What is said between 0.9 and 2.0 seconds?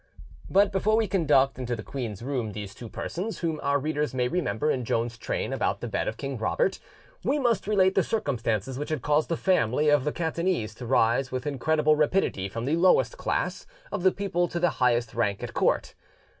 we conduct into the